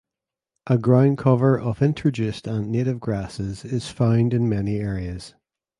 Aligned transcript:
A 0.65 0.79
ground 0.79 1.19
cover 1.19 1.59
of 1.59 1.79
introduced 1.83 2.47
and 2.47 2.71
native 2.71 2.99
grasses 2.99 3.63
is 3.63 3.89
found 3.91 4.33
in 4.33 4.49
many 4.49 4.77
areas. 4.77 5.35